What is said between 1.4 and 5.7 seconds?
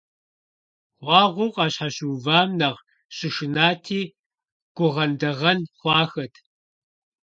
къащхьэщыувам нэхъ щышынати, гугъэндэгъэн